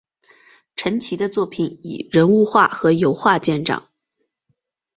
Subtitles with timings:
[0.75, 3.87] 陈奇的作品以人物画和油画见长。